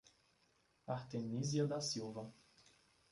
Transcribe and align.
Artenizia 0.87 1.67
da 1.67 1.79
Silva 1.79 2.27